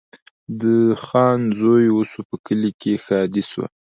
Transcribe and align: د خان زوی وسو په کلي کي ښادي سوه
د 0.61 0.63
خان 1.05 1.39
زوی 1.59 1.85
وسو 1.97 2.19
په 2.29 2.35
کلي 2.45 2.71
کي 2.81 2.93
ښادي 3.05 3.43
سوه 3.51 3.67